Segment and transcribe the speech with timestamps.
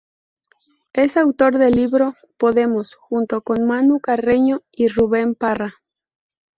[0.93, 5.75] Es autor del libro "Podemos" junto con Manu Carreño y Ruben Parra.